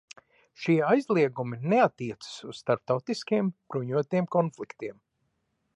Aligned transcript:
Šie 0.61 0.77
aizliegumi 0.91 1.59
neattiecas 1.73 2.33
uz 2.53 2.57
starptautiskiem 2.63 3.53
bruņotiem 3.75 4.31
konfliktiem. 4.39 4.99